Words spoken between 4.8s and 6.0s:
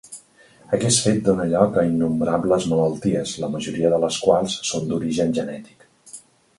d'origen genètic.